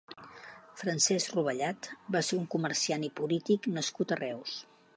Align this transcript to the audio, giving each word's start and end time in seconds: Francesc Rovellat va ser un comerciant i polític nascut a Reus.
Francesc 0.81 1.35
Rovellat 1.35 1.89
va 2.15 2.21
ser 2.29 2.39
un 2.39 2.47
comerciant 2.55 3.05
i 3.09 3.13
polític 3.21 3.69
nascut 3.77 4.15
a 4.15 4.19
Reus. 4.23 4.57